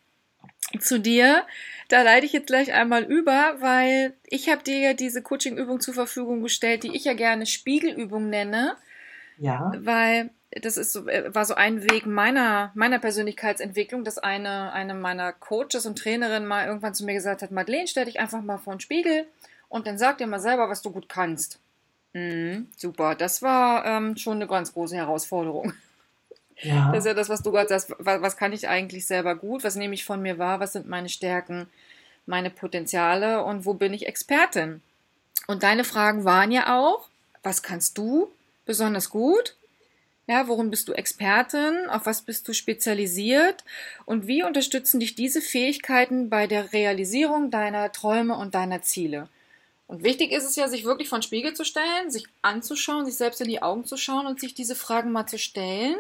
zu 0.80 1.00
dir. 1.00 1.46
Da 1.88 2.04
leite 2.04 2.26
ich 2.26 2.34
jetzt 2.34 2.48
gleich 2.48 2.74
einmal 2.74 3.04
über, 3.04 3.56
weil 3.60 4.14
ich 4.26 4.50
habe 4.50 4.64
dir 4.64 4.78
ja 4.80 4.94
diese 4.94 5.22
Coaching-Übung 5.22 5.80
zur 5.80 5.94
Verfügung 5.94 6.44
gestellt, 6.44 6.84
die 6.84 6.96
ich 6.96 7.06
ja 7.06 7.14
gerne 7.14 7.46
Spiegelübung 7.46 8.30
nenne. 8.30 8.76
Ja. 9.40 9.72
Weil 9.78 10.30
das 10.52 10.78
ist 10.78 10.94
so, 10.94 11.08
äh, 11.08 11.34
war 11.34 11.46
so 11.46 11.56
ein 11.56 11.84
Weg 11.90 12.06
meiner, 12.06 12.72
meiner 12.74 13.00
Persönlichkeitsentwicklung, 13.00 14.04
dass 14.04 14.18
eine, 14.18 14.74
eine 14.74 14.94
meiner 14.94 15.32
Coaches 15.32 15.86
und 15.86 15.98
Trainerinnen 15.98 16.48
mal 16.48 16.68
irgendwann 16.68 16.96
zu 16.96 17.06
mir 17.06 17.14
gesagt 17.14 17.42
hat, 17.42 17.52
Madeleine, 17.52 17.88
stell 17.88 18.06
dich 18.06 18.20
einfach 18.20 18.42
mal 18.42 18.58
vor 18.58 18.76
den 18.76 18.80
Spiegel 18.80 19.28
und 19.68 19.88
dann 19.88 19.98
sag 19.98 20.18
dir 20.18 20.28
mal 20.28 20.40
selber, 20.40 20.70
was 20.70 20.82
du 20.82 20.92
gut 20.92 21.08
kannst. 21.08 21.60
Mhm, 22.14 22.68
super, 22.76 23.16
das 23.16 23.42
war 23.42 23.86
ähm, 23.86 24.18
schon 24.18 24.38
eine 24.38 24.48
ganz 24.48 24.74
große 24.74 24.96
Herausforderung. 24.96 25.74
Ja. 26.62 26.90
Das 26.92 27.00
ist 27.00 27.06
ja 27.06 27.14
das, 27.14 27.30
was 27.30 27.42
du 27.42 27.52
gerade 27.52 27.70
sagst. 27.70 27.94
Was, 28.00 28.22
was 28.22 28.38
kann 28.38 28.52
ich 28.52 28.68
eigentlich 28.68 29.06
selber 29.06 29.36
gut? 29.36 29.64
Was 29.64 29.76
nehme 29.76 29.94
ich 29.94 30.04
von 30.04 30.22
mir 30.22 30.38
wahr? 30.38 30.60
Was 30.60 30.74
sind 30.74 30.88
meine 30.88 31.10
Stärken, 31.10 31.68
meine 32.26 32.50
Potenziale 32.50 33.44
und 33.44 33.66
wo 33.66 33.74
bin 33.74 33.94
ich 33.94 34.08
Expertin? 34.08 34.82
Und 35.48 35.64
deine 35.64 35.84
Fragen 35.84 36.26
waren 36.26 36.52
ja 36.52 36.78
auch, 36.78 37.08
was 37.44 37.64
kannst 37.64 37.98
du 37.98 38.32
besonders 38.66 39.10
gut? 39.10 39.56
Ja, 40.28 40.48
worin 40.48 40.70
bist 40.70 40.88
du 40.88 40.94
Expertin? 40.94 41.90
Auf 41.90 42.06
was 42.06 42.22
bist 42.22 42.48
du 42.48 42.54
spezialisiert? 42.54 43.64
Und 44.06 44.28
wie 44.28 44.44
unterstützen 44.44 45.00
dich 45.00 45.16
diese 45.16 45.42
Fähigkeiten 45.42 46.30
bei 46.30 46.46
der 46.46 46.72
Realisierung 46.72 47.50
deiner 47.50 47.92
Träume 47.92 48.36
und 48.36 48.54
deiner 48.54 48.84
Ziele? 48.84 49.28
Und 49.90 50.04
wichtig 50.04 50.32
ist 50.32 50.44
es 50.44 50.56
ja, 50.56 50.68
sich 50.68 50.86
wirklich 50.86 51.10
vor 51.10 51.18
den 51.18 51.24
Spiegel 51.24 51.56
zu 51.56 51.66
stellen, 51.66 52.12
sich 52.12 52.28
anzuschauen, 52.44 53.08
sich 53.08 53.16
selbst 53.16 53.42
in 53.42 53.48
die 53.48 53.64
Augen 53.64 53.86
zu 53.86 53.98
schauen 53.98 54.28
und 54.28 54.40
sich 54.40 54.54
diese 54.54 54.76
Fragen 54.76 55.12
mal 55.12 55.26
zu 55.26 55.40
stellen 55.40 55.96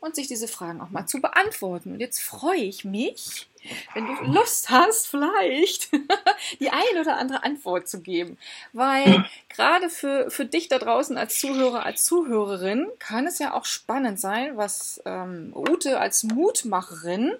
und 0.00 0.14
sich 0.14 0.28
diese 0.28 0.48
Fragen 0.48 0.80
auch 0.80 0.88
mal 0.88 1.04
zu 1.04 1.20
beantworten. 1.20 1.92
Und 1.92 2.00
jetzt 2.00 2.22
freue 2.22 2.62
ich 2.62 2.86
mich, 2.86 3.46
wenn 3.92 4.06
du 4.06 4.14
Lust 4.32 4.70
hast, 4.70 5.08
vielleicht 5.08 5.92
die 6.60 6.70
ein 6.70 6.98
oder 6.98 7.18
andere 7.18 7.44
Antwort 7.44 7.86
zu 7.86 8.00
geben. 8.00 8.38
Weil 8.72 9.26
gerade 9.50 9.90
für, 9.90 10.30
für 10.30 10.46
dich 10.46 10.68
da 10.68 10.78
draußen 10.78 11.18
als 11.18 11.38
Zuhörer, 11.38 11.84
als 11.84 12.02
Zuhörerin 12.04 12.88
kann 12.98 13.26
es 13.26 13.38
ja 13.40 13.52
auch 13.52 13.66
spannend 13.66 14.18
sein, 14.18 14.56
was 14.56 15.02
ähm, 15.04 15.52
Ute 15.54 16.00
als 16.00 16.22
Mutmacherin 16.22 17.34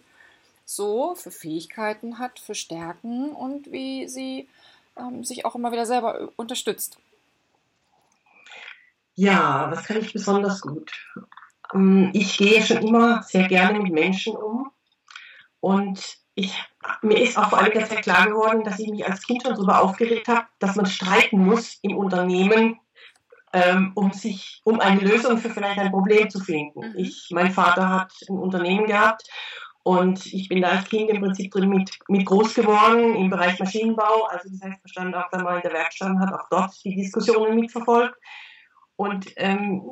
so 0.66 1.14
für 1.14 1.30
Fähigkeiten 1.30 2.18
hat, 2.18 2.38
für 2.38 2.54
Stärken 2.54 3.30
und 3.30 3.72
wie 3.72 4.06
sie 4.06 4.48
ähm, 4.96 5.24
sich 5.24 5.44
auch 5.44 5.54
immer 5.54 5.72
wieder 5.72 5.86
selber 5.86 6.20
äh, 6.20 6.28
unterstützt. 6.36 6.98
Ja, 9.14 9.70
was 9.70 9.84
kann 9.84 9.98
ich 9.98 10.12
besonders 10.12 10.60
gut? 10.60 10.92
Ähm, 11.72 12.10
ich 12.12 12.36
gehe 12.36 12.62
schon 12.62 12.78
immer 12.78 13.22
sehr 13.22 13.48
gerne 13.48 13.80
mit 13.80 13.92
Menschen 13.92 14.36
um 14.36 14.70
und 15.60 16.18
ich, 16.34 16.52
mir 17.02 17.20
ist 17.22 17.38
auch 17.38 17.50
vor 17.50 17.58
einiger 17.58 17.86
Zeit 17.86 18.02
klar 18.02 18.26
geworden, 18.26 18.64
dass 18.64 18.80
ich 18.80 18.90
mich 18.90 19.06
als 19.06 19.22
Kind 19.22 19.42
schon 19.42 19.54
darüber 19.54 19.80
aufgeregt 19.80 20.26
habe, 20.26 20.46
dass 20.58 20.74
man 20.74 20.86
streiten 20.86 21.38
muss 21.38 21.78
im 21.82 21.96
Unternehmen, 21.96 22.80
ähm, 23.52 23.92
um 23.94 24.12
sich, 24.12 24.60
um 24.64 24.80
eine 24.80 25.00
Lösung 25.00 25.38
für 25.38 25.50
vielleicht 25.50 25.78
ein 25.78 25.92
Problem 25.92 26.28
zu 26.28 26.40
finden. 26.40 26.80
Mhm. 26.80 26.94
Ich, 26.96 27.28
mein 27.30 27.52
Vater 27.52 27.88
hat 27.88 28.12
ein 28.28 28.36
Unternehmen 28.36 28.86
gehabt 28.86 29.28
und 29.84 30.32
ich 30.32 30.48
bin 30.48 30.62
da 30.62 30.68
als 30.68 30.88
Kind 30.88 31.10
im 31.10 31.20
Prinzip 31.20 31.52
drin 31.52 31.68
mit, 31.68 31.98
mit 32.08 32.24
groß 32.24 32.54
geworden 32.54 33.14
im 33.16 33.28
Bereich 33.28 33.58
Maschinenbau. 33.58 34.24
Also 34.30 34.48
das 34.48 34.62
heißt, 34.62 34.80
verstanden 34.80 35.14
auch 35.14 35.28
dann 35.30 35.44
mal 35.44 35.56
in 35.56 35.62
der 35.62 35.74
Werkstatt 35.74 36.08
und 36.08 36.20
hat 36.20 36.32
auch 36.32 36.48
dort 36.50 36.72
die 36.84 36.96
Diskussionen 36.96 37.54
mitverfolgt. 37.54 38.14
Und 38.96 39.30
ähm, 39.36 39.82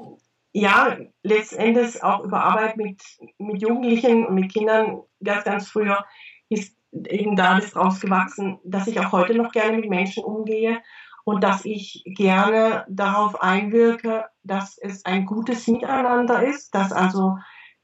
ja, 0.55 0.97
letztendlich 1.23 2.03
auch 2.03 2.25
über 2.25 2.43
Arbeit 2.43 2.79
mit, 2.79 3.03
mit 3.37 3.61
Jugendlichen 3.61 4.27
und 4.27 4.35
mit 4.35 4.51
Kindern 4.51 5.03
ganz, 5.23 5.45
ganz 5.45 5.69
früher 5.69 6.07
ist 6.49 6.75
eben 6.93 7.37
da 7.37 7.61
das 7.61 7.77
rausgewachsen, 7.77 8.61
dass 8.65 8.87
ich 8.87 8.99
auch 8.99 9.13
heute 9.13 9.35
noch 9.35 9.53
gerne 9.53 9.77
mit 9.77 9.91
Menschen 9.91 10.25
umgehe 10.25 10.81
und 11.25 11.45
dass 11.45 11.67
ich 11.67 12.03
gerne 12.07 12.87
darauf 12.89 13.43
einwirke, 13.43 14.25
dass 14.43 14.79
es 14.79 15.05
ein 15.05 15.27
gutes 15.27 15.67
Miteinander 15.67 16.43
ist, 16.43 16.75
dass 16.75 16.93
also 16.93 17.37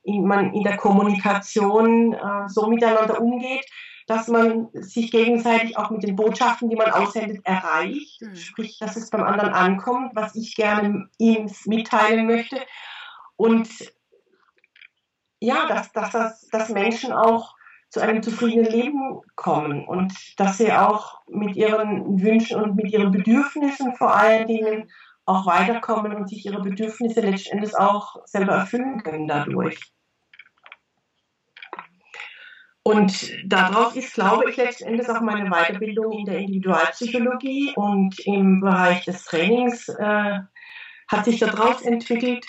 man 0.04 0.52
in 0.54 0.62
der 0.62 0.76
Kommunikation 0.76 2.14
äh, 2.14 2.48
so 2.48 2.66
miteinander 2.68 3.20
umgeht, 3.20 3.66
dass 4.06 4.26
man 4.26 4.68
sich 4.72 5.10
gegenseitig 5.10 5.76
auch 5.76 5.90
mit 5.90 6.02
den 6.02 6.16
Botschaften, 6.16 6.70
die 6.70 6.76
man 6.76 6.90
aussendet, 6.90 7.44
erreicht. 7.44 8.22
Mhm. 8.22 8.36
Sprich, 8.36 8.78
dass 8.78 8.96
es 8.96 9.10
beim 9.10 9.22
anderen 9.22 9.52
ankommt, 9.52 10.12
was 10.14 10.34
ich 10.34 10.54
gerne 10.54 11.08
ihm 11.18 11.50
mitteilen 11.66 12.26
möchte. 12.26 12.58
Und 13.36 13.68
ja, 15.40 15.66
dass, 15.68 15.92
dass, 15.92 16.10
dass, 16.10 16.48
dass 16.48 16.68
Menschen 16.70 17.12
auch 17.12 17.54
zu 17.90 18.00
einem 18.00 18.22
zufriedenen 18.22 18.70
Leben 18.70 19.20
kommen 19.34 19.86
und 19.86 20.12
dass 20.38 20.58
sie 20.58 20.72
auch 20.72 21.20
mit 21.28 21.56
ihren 21.56 22.20
Wünschen 22.22 22.60
und 22.60 22.76
mit 22.76 22.92
ihren 22.92 23.12
Bedürfnissen 23.12 23.94
vor 23.94 24.14
allen 24.14 24.46
Dingen 24.46 24.90
auch 25.28 25.46
weiterkommen 25.46 26.14
und 26.14 26.28
sich 26.28 26.46
ihre 26.46 26.62
Bedürfnisse 26.62 27.20
letztendlich 27.20 27.76
auch 27.76 28.16
selber 28.24 28.54
erfüllen 28.54 29.02
können 29.02 29.28
dadurch. 29.28 29.78
Und 32.82 33.30
darauf 33.44 33.94
ist, 33.96 34.14
glaube 34.14 34.48
ich, 34.48 34.56
letztendlich 34.56 35.06
auch 35.10 35.20
meine 35.20 35.50
Weiterbildung 35.50 36.10
in 36.12 36.24
der 36.24 36.38
Individualpsychologie 36.38 37.74
und 37.76 38.18
im 38.20 38.60
Bereich 38.60 39.04
des 39.04 39.24
Trainings 39.24 39.90
äh, 39.90 40.38
hat 41.06 41.24
sich 41.26 41.38
daraus 41.38 41.82
entwickelt. 41.82 42.46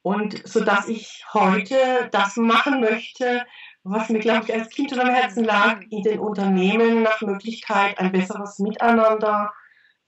Und 0.00 0.46
so 0.48 0.64
dass 0.64 0.88
ich 0.88 1.24
heute 1.34 1.76
das 2.12 2.36
machen 2.36 2.80
möchte, 2.80 3.44
was 3.82 4.08
mir, 4.08 4.20
glaube 4.20 4.46
ich, 4.46 4.54
als 4.54 4.70
Kind 4.70 4.90
schon 4.90 5.00
am 5.00 5.10
Herzen 5.10 5.44
lag, 5.44 5.82
in 5.90 6.02
den 6.02 6.18
Unternehmen 6.18 7.02
nach 7.02 7.20
Möglichkeit 7.20 7.98
ein 7.98 8.12
besseres 8.12 8.58
Miteinander 8.58 9.52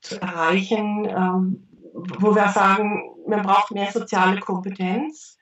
zu 0.01 0.21
erreichen, 0.21 1.05
ähm, 1.07 1.69
wo 2.19 2.35
wir 2.35 2.49
sagen, 2.49 3.15
man 3.27 3.43
braucht 3.43 3.73
mehr 3.73 3.91
soziale 3.91 4.41
Kompetenz 4.41 5.39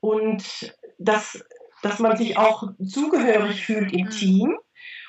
und 0.00 0.74
dass, 0.98 1.42
dass 1.82 1.98
man 1.98 2.16
sich 2.16 2.36
auch 2.36 2.64
zugehörig 2.86 3.64
fühlt 3.64 3.92
im 3.92 4.06
mhm. 4.06 4.10
Team 4.10 4.58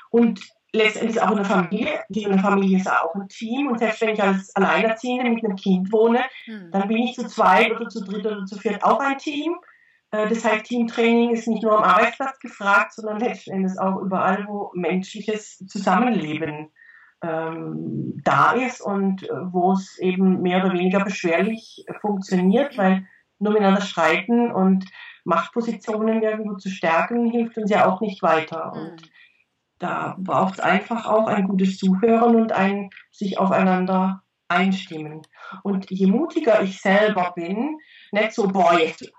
und 0.09 0.41
letztendlich 0.71 1.21
auch 1.21 1.31
in 1.31 1.37
der 1.37 1.45
Familie. 1.45 2.03
Die 2.09 2.23
in 2.23 2.31
der 2.31 2.39
Familie 2.39 2.77
ist 2.77 2.89
auch 2.89 3.13
ein 3.15 3.27
Team 3.27 3.67
und 3.67 3.79
selbst 3.79 4.01
wenn 4.01 4.09
ich 4.09 4.21
als 4.21 4.55
Alleinerziehende 4.55 5.29
mit 5.29 5.43
einem 5.43 5.55
Kind 5.55 5.91
wohne, 5.91 6.23
mhm. 6.47 6.71
dann 6.71 6.87
bin 6.87 6.97
ich 6.97 7.15
zu 7.15 7.27
zweit 7.27 7.71
oder 7.71 7.89
zu 7.89 8.03
dritt 8.03 8.25
oder 8.25 8.45
zu 8.45 8.57
viert 8.57 8.83
auch 8.83 8.99
ein 8.99 9.17
Team 9.17 9.55
äh, 10.11 10.27
das 10.27 10.43
heißt, 10.43 10.65
Teamtraining 10.65 11.31
ist 11.31 11.47
nicht 11.47 11.63
nur 11.63 11.77
am 11.77 11.83
Arbeitsplatz 11.83 12.39
gefragt, 12.39 12.93
sondern 12.93 13.19
letzten 13.19 13.51
Endes 13.51 13.77
auch 13.77 14.01
überall, 14.01 14.45
wo 14.47 14.71
menschliches 14.73 15.57
Zusammenleben 15.67 16.71
ähm, 17.21 18.21
da 18.23 18.53
ist 18.53 18.81
und 18.81 19.23
äh, 19.23 19.29
wo 19.51 19.73
es 19.73 19.97
eben 19.99 20.41
mehr 20.41 20.63
oder 20.63 20.73
weniger 20.73 21.03
beschwerlich 21.03 21.85
funktioniert, 22.01 22.77
weil 22.77 23.05
nur 23.39 23.53
miteinander 23.53 23.81
streiten 23.81 24.51
und 24.51 24.85
Machtpositionen 25.23 26.21
irgendwo 26.21 26.55
zu 26.55 26.69
stärken, 26.69 27.29
hilft 27.29 27.57
uns 27.57 27.71
ja 27.71 27.87
auch 27.87 28.01
nicht 28.01 28.21
weiter. 28.21 28.73
Mhm. 28.73 28.81
Und 28.81 29.11
da 29.79 30.15
braucht 30.19 30.55
es 30.55 30.59
einfach 30.59 31.05
auch 31.05 31.27
ein 31.27 31.47
gutes 31.47 31.77
Zuhören 31.77 32.35
und 32.35 32.51
ein 32.51 32.89
sich 33.11 33.37
aufeinander 33.37 34.23
einstimmen. 34.47 35.21
Und 35.63 35.89
je 35.89 36.07
mutiger 36.07 36.61
ich 36.61 36.81
selber 36.81 37.33
bin, 37.35 37.77
nicht 38.11 38.33
so, 38.33 38.47
boah, 38.47 38.77
jetzt 38.77 39.09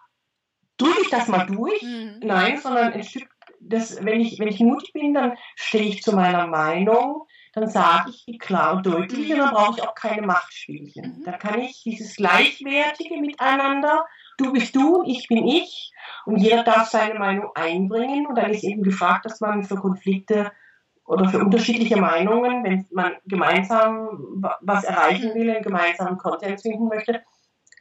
drücke 0.76 1.02
ich 1.02 1.10
das 1.10 1.28
mal 1.28 1.46
durch. 1.46 1.82
Mhm. 1.82 2.20
Nein, 2.22 2.58
sondern 2.58 2.92
ein 2.92 3.02
Stück, 3.02 3.28
das, 3.60 4.04
wenn, 4.04 4.20
ich, 4.20 4.38
wenn 4.38 4.48
ich 4.48 4.60
mutig 4.60 4.92
bin, 4.92 5.14
dann 5.14 5.36
stehe 5.54 5.84
ich 5.84 6.02
zu 6.02 6.14
meiner 6.14 6.46
Meinung, 6.46 7.26
dann 7.52 7.68
sage 7.68 8.10
ich 8.10 8.24
die 8.24 8.38
klar 8.38 8.76
und 8.76 8.86
deutlich 8.86 9.32
und 9.32 9.38
dann 9.38 9.52
brauche 9.52 9.78
ich 9.78 9.82
auch 9.82 9.94
keine 9.94 10.26
Machtspielchen. 10.26 11.18
Mhm. 11.18 11.24
Da 11.24 11.32
kann 11.32 11.60
ich 11.60 11.82
dieses 11.82 12.16
Gleichwertige 12.16 13.20
miteinander, 13.20 14.06
du 14.38 14.52
bist 14.52 14.74
du, 14.76 15.02
ich 15.06 15.26
bin 15.28 15.46
ich 15.46 15.92
und 16.26 16.36
jeder 16.36 16.62
darf 16.62 16.88
seine 16.88 17.18
Meinung 17.18 17.50
einbringen 17.54 18.26
und 18.26 18.36
dann 18.36 18.50
ist 18.50 18.64
eben 18.64 18.82
gefragt, 18.82 19.24
dass 19.24 19.40
man 19.40 19.64
für 19.64 19.76
Konflikte 19.76 20.52
oder 21.04 21.28
für 21.28 21.40
unterschiedliche 21.40 21.96
Meinungen, 21.96 22.62
wenn 22.62 22.86
man 22.92 23.14
gemeinsam 23.26 24.44
was 24.60 24.84
erreichen 24.84 25.34
will, 25.34 25.50
einen 25.50 25.64
gemeinsamen 25.64 26.18
Konsens 26.18 26.62
finden 26.62 26.86
möchte, 26.86 27.22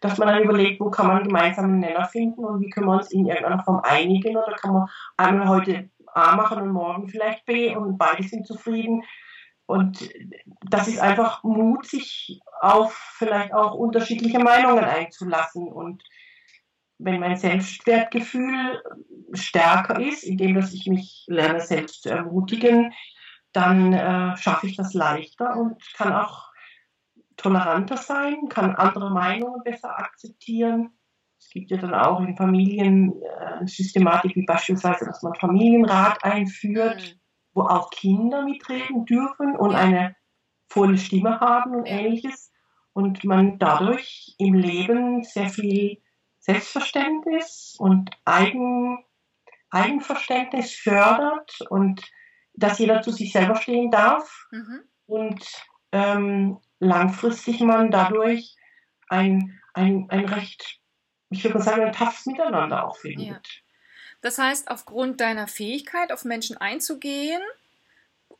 dass 0.01 0.17
man 0.17 0.29
dann 0.29 0.43
überlegt, 0.43 0.79
wo 0.79 0.89
kann 0.89 1.07
man 1.07 1.23
gemeinsam 1.23 1.79
Nenner 1.79 2.05
finden 2.05 2.43
und 2.43 2.61
wie 2.61 2.69
können 2.69 2.87
wir 2.87 2.97
uns 2.97 3.11
in 3.11 3.27
irgendeiner 3.27 3.63
Form 3.63 3.81
einigen 3.83 4.35
oder 4.35 4.55
kann 4.55 4.73
man 4.73 4.87
einmal 5.17 5.47
heute 5.47 5.89
A 6.07 6.35
machen 6.35 6.61
und 6.61 6.71
morgen 6.71 7.07
vielleicht 7.07 7.45
B 7.45 7.75
und 7.75 7.97
beide 7.97 8.23
sind 8.23 8.47
zufrieden. 8.47 9.03
Und 9.69 10.09
das 10.67 10.87
ist 10.87 10.99
einfach 10.99 11.43
Mut, 11.43 11.85
sich 11.85 12.39
auf 12.59 12.91
vielleicht 13.19 13.53
auch 13.53 13.75
unterschiedliche 13.75 14.39
Meinungen 14.39 14.83
einzulassen. 14.83 15.67
Und 15.67 16.01
wenn 16.97 17.19
mein 17.19 17.37
Selbstwertgefühl 17.37 18.81
stärker 19.33 19.99
ist, 19.99 20.23
indem 20.23 20.55
dass 20.55 20.73
ich 20.73 20.87
mich 20.87 21.23
lerne, 21.27 21.61
selbst 21.61 22.01
zu 22.01 22.09
ermutigen, 22.09 22.93
dann 23.51 23.93
äh, 23.93 24.35
schaffe 24.37 24.65
ich 24.65 24.75
das 24.75 24.95
leichter 24.95 25.55
und 25.55 25.79
kann 25.93 26.13
auch 26.13 26.49
toleranter 27.37 27.97
sein, 27.97 28.49
kann 28.49 28.75
andere 28.75 29.11
Meinungen 29.11 29.61
besser 29.63 29.99
akzeptieren. 29.99 30.97
Es 31.37 31.51
gibt 31.51 31.69
ja 31.69 31.77
dann 31.77 31.93
auch 31.93 32.21
in 32.21 32.35
Familien 32.35 33.13
äh, 33.21 33.67
Systematik 33.67 34.35
wie 34.35 34.45
beispielsweise, 34.45 35.05
dass 35.05 35.21
man 35.21 35.35
Familienrat 35.35 36.23
einführt, 36.23 37.13
mhm. 37.13 37.19
Wo 37.53 37.63
auch 37.63 37.89
Kinder 37.89 38.43
mitreden 38.43 39.05
dürfen 39.05 39.55
und 39.55 39.75
eine 39.75 40.15
volle 40.67 40.97
Stimme 40.97 41.39
haben 41.39 41.75
und 41.75 41.85
ähnliches. 41.85 42.51
Und 42.93 43.23
man 43.23 43.59
dadurch 43.59 44.35
im 44.37 44.53
Leben 44.53 45.23
sehr 45.23 45.49
viel 45.49 46.01
Selbstverständnis 46.39 47.75
und 47.77 48.09
Eigen, 48.25 49.03
Eigenverständnis 49.69 50.73
fördert 50.73 51.59
und 51.69 52.01
dass 52.53 52.79
jeder 52.79 53.01
zu 53.01 53.11
sich 53.11 53.31
selber 53.31 53.55
stehen 53.55 53.91
darf 53.91 54.47
mhm. 54.51 54.81
und 55.05 55.45
ähm, 55.91 56.59
langfristig 56.79 57.61
man 57.61 57.91
dadurch 57.91 58.55
ein, 59.07 59.59
ein, 59.73 60.07
ein 60.09 60.25
recht, 60.25 60.79
ich 61.29 61.43
würde 61.43 61.59
mal 61.59 61.63
sagen, 61.63 61.83
ein 61.83 61.93
toughes 61.93 62.25
Miteinander 62.25 62.87
auch 62.87 62.97
findet. 62.97 63.47
Ja. 63.47 63.68
Das 64.21 64.37
heißt, 64.37 64.69
aufgrund 64.69 65.21
deiner 65.21 65.47
Fähigkeit, 65.47 66.11
auf 66.11 66.25
Menschen 66.25 66.57
einzugehen 66.57 67.41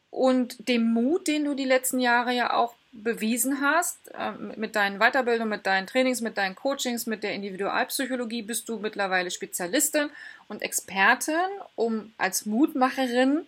und 0.10 0.68
dem 0.68 0.92
Mut, 0.94 1.28
den 1.28 1.46
du 1.46 1.54
die 1.54 1.66
letzten 1.66 2.00
Jahre 2.00 2.34
ja 2.34 2.54
auch 2.54 2.74
bewiesen 2.92 3.62
hast, 3.62 3.98
äh, 4.14 4.32
mit 4.32 4.76
deinen 4.76 5.00
Weiterbildungen, 5.00 5.50
mit 5.50 5.66
deinen 5.66 5.88
Trainings, 5.88 6.22
mit 6.22 6.38
deinen 6.38 6.56
Coachings, 6.56 7.06
mit 7.06 7.24
der 7.24 7.34
Individualpsychologie, 7.34 8.42
bist 8.42 8.68
du 8.68 8.80
mittlerweile 8.80 9.32
Spezialistin 9.32 10.10
und 10.48 10.62
Expertin, 10.62 11.36
um 11.76 12.14
als 12.18 12.46
Mutmacherin 12.46 13.46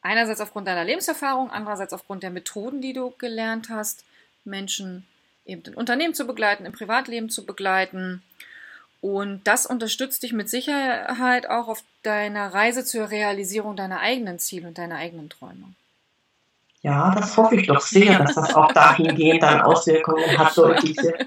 Einerseits 0.00 0.40
aufgrund 0.40 0.68
deiner 0.68 0.84
Lebenserfahrung, 0.84 1.50
andererseits 1.50 1.92
aufgrund 1.92 2.22
der 2.22 2.30
Methoden, 2.30 2.80
die 2.80 2.92
du 2.92 3.12
gelernt 3.18 3.68
hast, 3.68 4.04
Menschen 4.44 5.06
eben 5.44 5.62
in 5.62 5.74
Unternehmen 5.74 6.14
zu 6.14 6.26
begleiten, 6.26 6.66
im 6.66 6.72
Privatleben 6.72 7.30
zu 7.30 7.44
begleiten. 7.44 8.22
Und 9.00 9.46
das 9.46 9.66
unterstützt 9.66 10.22
dich 10.22 10.32
mit 10.32 10.48
Sicherheit 10.48 11.48
auch 11.48 11.68
auf 11.68 11.84
deiner 12.02 12.52
Reise 12.52 12.84
zur 12.84 13.10
Realisierung 13.10 13.76
deiner 13.76 14.00
eigenen 14.00 14.38
Ziele 14.38 14.68
und 14.68 14.78
deiner 14.78 14.96
eigenen 14.96 15.30
Träume. 15.30 15.72
Ja, 16.82 17.14
das 17.14 17.36
hoffe 17.36 17.56
ich 17.56 17.66
doch 17.66 17.80
sehr, 17.80 18.18
dass 18.18 18.34
das 18.34 18.54
auch 18.54 18.72
dahingehend 18.72 19.42
dann 19.42 19.60
Auswirkungen 19.60 20.38
hat, 20.38 20.56
deutliche. 20.56 21.14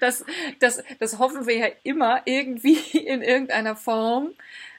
Das, 0.00 0.24
das, 0.60 0.84
das 1.00 1.18
hoffen 1.18 1.46
wir 1.48 1.56
ja 1.56 1.66
immer 1.82 2.22
irgendwie 2.26 2.78
in 2.96 3.22
irgendeiner 3.22 3.74
Form 3.74 4.30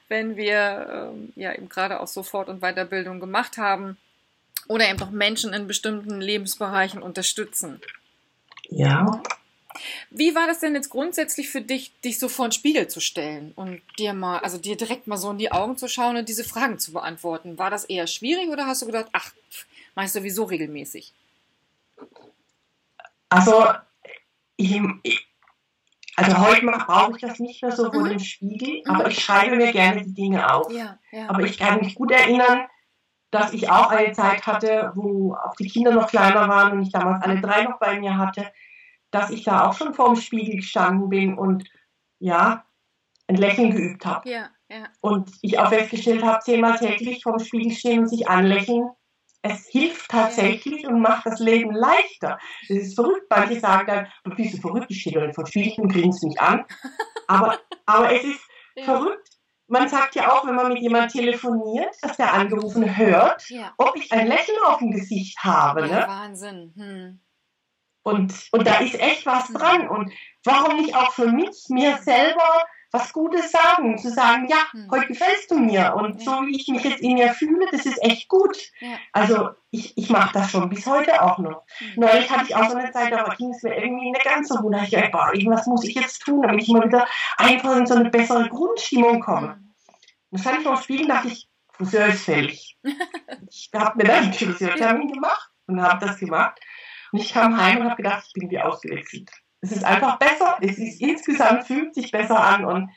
wenn 0.09 0.35
wir 0.35 1.11
ähm, 1.13 1.31
ja 1.35 1.53
eben 1.53 1.69
gerade 1.69 2.01
auch 2.01 2.07
so 2.07 2.23
Fort- 2.23 2.49
und 2.49 2.61
Weiterbildung 2.61 3.19
gemacht 3.19 3.57
haben 3.57 3.97
oder 4.67 4.89
eben 4.89 5.01
auch 5.01 5.11
Menschen 5.11 5.53
in 5.53 5.67
bestimmten 5.67 6.19
Lebensbereichen 6.19 7.01
unterstützen. 7.01 7.79
Ja. 8.69 9.21
Wie 10.09 10.35
war 10.35 10.47
das 10.47 10.59
denn 10.59 10.75
jetzt 10.75 10.89
grundsätzlich 10.89 11.49
für 11.49 11.61
dich, 11.61 11.91
dich 12.01 12.19
so 12.19 12.29
vor 12.29 12.47
den 12.47 12.51
Spiegel 12.51 12.87
zu 12.87 12.99
stellen 12.99 13.53
und 13.55 13.81
dir 13.97 14.13
mal, 14.13 14.39
also 14.39 14.57
dir 14.57 14.75
direkt 14.75 15.07
mal 15.07 15.17
so 15.17 15.31
in 15.31 15.37
die 15.37 15.51
Augen 15.51 15.77
zu 15.77 15.87
schauen 15.87 16.17
und 16.17 16.29
diese 16.29 16.43
Fragen 16.43 16.79
zu 16.79 16.93
beantworten? 16.93 17.57
War 17.57 17.69
das 17.69 17.85
eher 17.85 18.07
schwierig 18.07 18.49
oder 18.49 18.67
hast 18.67 18.81
du 18.81 18.85
gedacht, 18.85 19.07
ach, 19.13 19.33
mach 19.95 20.03
ich 20.03 20.11
sowieso 20.11 20.45
regelmäßig? 20.45 21.13
Also, 23.29 23.65
ich, 24.57 24.81
also 26.15 26.37
heute 26.39 26.65
brauche 26.65 27.15
ich 27.15 27.21
das 27.21 27.39
nicht 27.39 27.61
mehr 27.61 27.71
so 27.71 27.91
vor 27.91 28.01
mhm. 28.01 28.09
dem 28.09 28.19
Spiegel, 28.19 28.81
aber 28.87 29.07
ich 29.07 29.23
schreibe 29.23 29.55
mir 29.55 29.71
gerne 29.71 30.03
die 30.03 30.13
Dinge 30.13 30.53
auf. 30.53 30.71
Ja, 30.71 30.97
ja. 31.11 31.29
Aber 31.29 31.43
ich 31.43 31.57
kann 31.57 31.79
mich 31.79 31.95
gut 31.95 32.11
erinnern, 32.11 32.67
dass 33.31 33.53
ich 33.53 33.69
auch 33.69 33.91
eine 33.91 34.11
Zeit 34.13 34.45
hatte, 34.47 34.91
wo 34.95 35.33
auch 35.35 35.55
die 35.55 35.67
Kinder 35.67 35.91
noch 35.91 36.09
kleiner 36.09 36.47
waren 36.49 36.73
und 36.73 36.81
ich 36.81 36.91
damals 36.91 37.23
alle 37.23 37.39
drei 37.39 37.63
noch 37.63 37.77
bei 37.79 37.99
mir 37.99 38.17
hatte, 38.17 38.51
dass 39.11 39.29
ich 39.29 39.43
da 39.43 39.67
auch 39.67 39.73
schon 39.73 39.93
vor 39.93 40.13
dem 40.13 40.15
Spiegel 40.15 40.57
gestanden 40.57 41.09
bin 41.09 41.37
und 41.37 41.69
ja, 42.19 42.65
ein 43.27 43.35
Lächeln 43.35 43.71
geübt 43.71 44.05
habe. 44.05 44.29
Ja, 44.29 44.49
ja. 44.69 44.87
Und 45.01 45.31
ich 45.41 45.59
auch 45.59 45.69
festgestellt 45.69 46.23
habe, 46.23 46.39
zehnmal 46.43 46.77
täglich 46.77 47.23
vor 47.23 47.37
dem 47.37 47.45
Spiegel 47.45 47.71
stehen 47.71 47.99
und 47.99 48.09
sich 48.09 48.27
anlächeln, 48.27 48.89
es 49.41 49.67
hilft 49.67 50.09
tatsächlich 50.09 50.85
und 50.85 50.99
macht 50.99 51.25
das 51.25 51.39
Leben 51.39 51.73
leichter. 51.73 52.37
Das 52.67 52.77
ist 52.77 52.95
verrückt. 52.95 53.27
Manche 53.29 53.59
sagen 53.59 53.87
dann, 53.87 54.07
du 54.23 54.35
bist 54.35 54.55
so 54.55 54.61
verrückt, 54.61 54.87
ich 54.89 55.01
stehe 55.01 55.27
doch 55.27 55.33
vor 55.33 55.47
Spiegel 55.47 55.85
und 55.85 55.93
grinst 55.93 56.23
mich 56.23 56.39
an. 56.41 56.65
Aber, 57.27 57.57
aber 57.85 58.11
es 58.11 58.23
ist 58.23 58.41
ja. 58.75 58.83
verrückt, 58.83 59.29
man 59.67 59.87
sagt 59.87 60.15
ja 60.15 60.31
auch, 60.31 60.45
wenn 60.45 60.55
man 60.55 60.69
mit 60.69 60.81
jemandem 60.81 61.09
telefoniert, 61.09 61.95
dass 62.01 62.17
der 62.17 62.33
Angerufen 62.33 62.97
hört, 62.97 63.47
ja. 63.49 63.71
ob 63.77 63.95
ich 63.95 64.11
ein 64.11 64.27
Lächeln 64.27 64.57
auf 64.65 64.79
dem 64.79 64.91
Gesicht 64.91 65.37
habe. 65.43 65.87
Ne? 65.87 66.05
Wahnsinn. 66.07 66.73
Hm. 66.75 67.19
Und, 68.09 68.33
und 68.51 68.67
da 68.67 68.79
ist 68.79 68.99
echt 68.99 69.25
was 69.25 69.47
hm. 69.47 69.55
dran. 69.55 69.87
Und 69.87 70.11
warum 70.43 70.77
nicht 70.77 70.95
auch 70.95 71.13
für 71.13 71.27
mich, 71.27 71.65
mir 71.69 71.97
selber 71.97 72.63
was 72.91 73.13
Gutes 73.13 73.51
sagen, 73.51 73.99
zu 73.99 74.09
sagen, 74.09 74.47
ja, 74.49 74.57
hm. 74.71 74.87
heute 74.89 75.07
gefällst 75.07 75.51
du 75.51 75.59
mir 75.59 75.93
und 75.95 76.23
so 76.23 76.31
wie 76.47 76.55
ich 76.55 76.67
mich 76.69 76.83
jetzt 76.83 77.01
in 77.01 77.13
mir 77.13 77.31
fühle, 77.33 77.67
das 77.71 77.85
ist 77.85 78.01
echt 78.01 78.27
gut. 78.27 78.57
Also 79.13 79.49
ich, 79.69 79.95
ich 79.95 80.09
mache 80.09 80.33
das 80.33 80.49
schon 80.49 80.69
bis 80.69 80.87
heute 80.87 81.21
auch 81.21 81.37
noch. 81.37 81.63
Mhm. 81.79 81.93
Neulich 81.97 82.29
hatte 82.31 82.45
ich 82.47 82.55
auch 82.55 82.67
so 82.67 82.75
eine 82.75 82.91
Zeit, 82.91 83.11
da 83.11 83.23
ging 83.37 83.51
es 83.51 83.61
mir 83.61 83.75
irgendwie 83.75 84.09
nicht 84.09 84.23
ganz 84.23 84.47
so 84.47 84.55
gut. 84.55 84.73
Da 84.73 84.81
ich 84.81 84.89
gedacht, 84.89 85.11
boah, 85.11 85.31
irgendwas 85.33 85.67
muss 85.67 85.83
ich 85.83 85.93
jetzt 85.93 86.23
tun, 86.23 86.41
damit 86.41 86.63
ich 86.63 86.69
mal 86.69 86.87
wieder 86.87 87.05
einfach 87.37 87.75
in 87.75 87.85
so 87.85 87.93
eine 87.93 88.09
bessere 88.09 88.49
Grundstimmung 88.49 89.19
komme. 89.19 89.59
Mhm. 89.59 89.73
Und 90.31 90.39
stand 90.39 90.57
ich 90.57 90.63
vor 90.63 90.75
dem 90.75 90.81
Spiegel 90.81 91.07
dachte 91.07 91.27
ich, 91.27 91.47
Friseur 91.73 92.07
ist 92.07 92.25
fällig. 92.25 92.77
ich 93.49 93.69
habe 93.75 93.97
mir 93.97 94.05
dann 94.05 94.23
einen 94.23 94.33
Friseurtermin 94.33 95.13
gemacht 95.13 95.49
und 95.67 95.81
habe 95.81 96.05
das 96.05 96.17
gemacht. 96.17 96.59
Und 97.11 97.19
ich 97.19 97.33
kam 97.33 97.57
heim 97.57 97.77
und 97.77 97.85
habe 97.85 98.01
gedacht, 98.01 98.25
ich 98.27 98.33
bin 98.33 98.49
wie 98.49 98.59
ausgewechselt. 98.59 99.29
Es 99.61 99.71
ist 99.71 99.83
einfach 99.83 100.17
besser, 100.19 100.57
es 100.61 100.77
ist 100.77 101.01
insgesamt 101.01 101.65
fühlt 101.65 101.93
sich 101.93 102.11
besser 102.11 102.41
an 102.41 102.65
und 102.65 102.89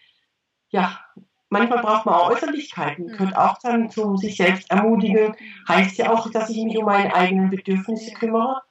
ja, 0.69 1.01
manchmal 1.49 1.83
braucht 1.83 2.07
man 2.07 2.15
auch 2.15 2.31
Äußerlichkeiten, 2.31 3.07
mhm. 3.07 3.13
gehört 3.13 3.37
auch 3.37 3.59
dann 3.63 3.91
zum 3.91 4.17
sich 4.17 4.37
selbst 4.37 4.71
ermutigen, 4.71 5.37
heißt 5.69 5.99
ja 5.99 6.11
auch, 6.11 6.31
dass 6.31 6.51
ich 6.51 6.63
mich 6.65 6.79
um 6.79 6.87
meine 6.87 7.15
eigenen 7.15 7.51
Bedürfnisse 7.51 8.13
kümmere. 8.13 8.63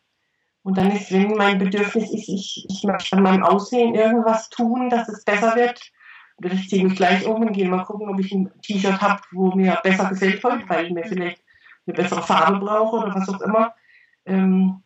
Und 0.64 0.78
dann 0.78 0.92
ist, 0.92 1.12
wenn 1.12 1.36
mein 1.36 1.58
Bedürfnis 1.58 2.12
ist, 2.12 2.30
ich, 2.30 2.66
ich 2.70 2.84
möchte 2.84 3.18
an 3.18 3.24
meinem 3.24 3.44
Aussehen 3.44 3.96
irgendwas 3.96 4.50
tun, 4.50 4.90
dass 4.90 5.10
es 5.10 5.24
besser 5.24 5.56
wird, 5.56 5.92
oder 6.38 6.54
ich 6.54 6.70
ziehe 6.70 6.84
mich 6.84 6.96
gleich 6.96 7.26
um 7.26 7.42
und 7.42 7.54
gehe 7.54 7.70
mal 7.70 7.84
gucken, 7.84 8.10
ob 8.10 8.20
ich 8.20 8.32
ein 8.32 8.52
T-Shirt 8.62 9.02
habe, 9.02 9.22
wo 9.32 9.52
mir 9.52 9.80
besser 9.84 10.10
gefällt 10.10 10.44
heute, 10.44 10.68
weil 10.68 10.86
ich 10.86 10.92
mir 10.92 11.04
vielleicht 11.04 11.44
eine 11.86 11.96
bessere 11.96 12.22
Farbe 12.22 12.60
brauche 12.60 12.98
oder 12.98 13.14
was 13.14 13.30
auch 13.30 13.42
immer. 13.42 13.76
Ähm, 14.26 14.84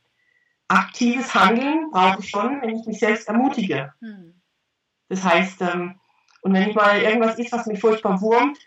aktives 0.68 1.34
Handeln 1.34 1.90
brauche 1.92 2.20
ich 2.20 2.30
schon, 2.30 2.62
wenn 2.62 2.76
ich 2.76 2.86
mich 2.86 3.00
selbst 3.00 3.28
ermutige. 3.28 3.94
Hm. 4.00 4.42
Das 5.10 5.24
heißt, 5.24 5.62
ähm, 5.62 6.00
und 6.42 6.54
wenn 6.54 6.70
ich 6.70 6.76
mal 6.76 7.02
irgendwas 7.02 7.40
ist, 7.40 7.52
was 7.52 7.66
mich 7.66 7.80
furchtbar 7.80 8.22
wurmt, 8.22 8.58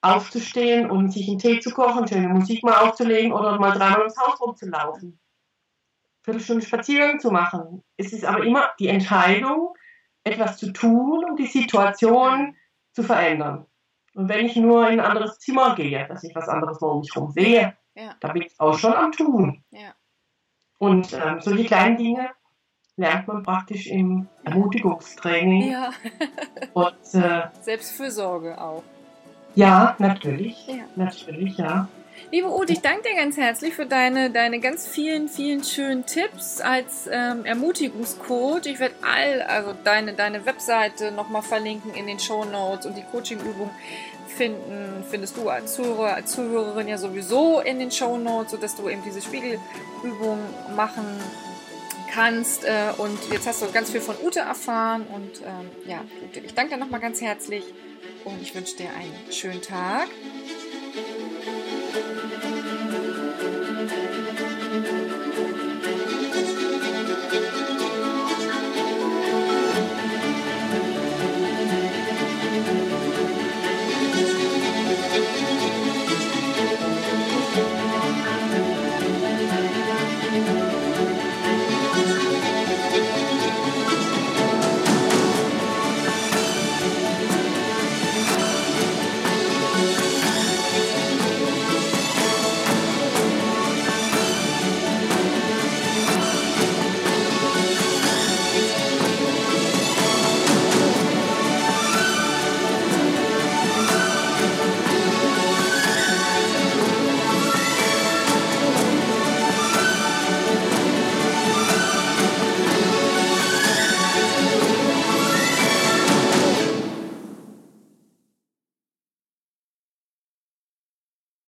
aufzustehen 0.00 0.90
und 0.90 1.10
sich 1.10 1.28
einen 1.28 1.38
Tee 1.38 1.60
zu 1.60 1.70
kochen, 1.70 2.06
schöne 2.06 2.28
Musik 2.28 2.62
mal 2.62 2.78
aufzulegen 2.78 3.32
oder 3.32 3.58
mal 3.58 3.72
dreimal 3.72 4.00
ums 4.00 4.18
Haus 4.18 4.40
rumzulaufen. 4.40 5.18
Viertelstunde 6.22 6.64
Spaziergang 6.64 7.20
zu 7.20 7.30
machen. 7.30 7.82
Es 7.96 8.12
ist 8.12 8.24
aber 8.24 8.44
immer 8.44 8.70
die 8.78 8.88
Entscheidung, 8.88 9.74
etwas 10.24 10.56
zu 10.56 10.72
tun, 10.72 11.24
um 11.24 11.36
die 11.36 11.46
Situation 11.46 12.56
zu 12.92 13.02
verändern. 13.02 13.66
Und 14.14 14.28
wenn 14.28 14.46
ich 14.46 14.56
nur 14.56 14.88
in 14.88 15.00
ein 15.00 15.06
anderes 15.06 15.38
Zimmer 15.38 15.74
gehe, 15.74 16.06
dass 16.08 16.22
ich 16.24 16.34
was 16.34 16.48
anderes 16.48 16.78
um 16.78 17.00
mich 17.00 17.14
herum 17.14 17.30
sehe, 17.30 17.76
ja. 17.94 18.14
da 18.20 18.28
bin 18.28 18.42
ich 18.42 18.58
auch 18.58 18.78
schon 18.78 18.94
am 18.94 19.12
Tun. 19.12 19.64
Ja. 19.70 19.94
Und 20.84 21.12
ähm, 21.12 21.40
solche 21.40 21.64
kleinen 21.64 21.96
Dinge 21.96 22.30
lernt 22.96 23.26
man 23.26 23.42
praktisch 23.42 23.86
im 23.86 24.28
Ermutigungstraining. 24.44 25.70
Ja. 25.70 25.90
Und, 26.74 27.14
äh, 27.14 27.42
Selbstfürsorge 27.60 28.60
auch. 28.60 28.82
Ja, 29.54 29.94
natürlich. 29.98 30.66
Ja. 30.66 30.84
Natürlich, 30.96 31.56
ja. 31.58 31.88
Liebe 32.30 32.48
Ute, 32.48 32.72
ich 32.72 32.80
danke 32.80 33.08
dir 33.08 33.16
ganz 33.16 33.36
herzlich 33.36 33.74
für 33.74 33.86
deine, 33.86 34.30
deine 34.30 34.60
ganz 34.60 34.86
vielen, 34.86 35.28
vielen 35.28 35.62
schönen 35.62 36.06
Tipps 36.06 36.60
als 36.60 37.08
ähm, 37.10 37.44
Ermutigungscoach. 37.44 38.66
Ich 38.66 38.80
werde 38.80 38.94
all, 39.02 39.42
also 39.42 39.74
deine, 39.84 40.14
deine 40.14 40.44
Webseite 40.46 41.12
nochmal 41.12 41.42
verlinken 41.42 41.94
in 41.94 42.06
den 42.06 42.18
Show 42.18 42.44
Notes 42.44 42.86
und 42.86 42.96
die 42.96 43.02
Coachingübung 43.02 43.70
finden, 44.36 45.04
findest 45.08 45.36
du 45.36 45.48
als 45.48 45.74
Zuhörer, 45.74 46.14
als 46.14 46.32
Zuhörerin 46.32 46.88
ja 46.88 46.98
sowieso 46.98 47.60
in 47.60 47.78
den 47.78 47.90
Show 47.90 48.16
Notes, 48.16 48.52
sodass 48.52 48.76
du 48.76 48.88
eben 48.88 49.02
diese 49.04 49.22
Spiegelübung 49.22 50.38
machen 50.74 51.04
kannst. 52.12 52.64
Äh, 52.64 52.92
und 52.98 53.18
jetzt 53.30 53.46
hast 53.46 53.62
du 53.62 53.70
ganz 53.70 53.90
viel 53.90 54.00
von 54.00 54.16
Ute 54.24 54.40
erfahren. 54.40 55.06
Und 55.12 55.40
ähm, 55.42 55.70
ja, 55.86 56.00
Ute, 56.28 56.40
ich 56.40 56.54
danke 56.54 56.74
dir 56.74 56.80
nochmal 56.80 57.00
ganz 57.00 57.20
herzlich 57.20 57.64
und 58.24 58.40
ich 58.40 58.54
wünsche 58.54 58.76
dir 58.76 58.88
einen 58.90 59.32
schönen 59.32 59.62
Tag. 59.62 60.08